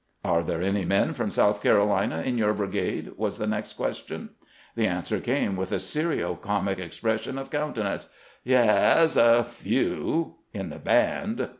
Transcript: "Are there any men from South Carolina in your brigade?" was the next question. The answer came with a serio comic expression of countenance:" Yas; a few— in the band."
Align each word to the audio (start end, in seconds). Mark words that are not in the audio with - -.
"Are 0.25 0.41
there 0.43 0.63
any 0.63 0.83
men 0.83 1.13
from 1.13 1.29
South 1.29 1.61
Carolina 1.61 2.23
in 2.25 2.35
your 2.35 2.55
brigade?" 2.55 3.11
was 3.17 3.37
the 3.37 3.45
next 3.45 3.73
question. 3.73 4.31
The 4.75 4.87
answer 4.87 5.19
came 5.19 5.55
with 5.55 5.71
a 5.71 5.77
serio 5.79 6.33
comic 6.33 6.79
expression 6.79 7.37
of 7.37 7.51
countenance:" 7.51 8.09
Yas; 8.51 9.15
a 9.15 9.43
few— 9.43 10.37
in 10.55 10.69
the 10.71 10.79
band." 10.79 11.49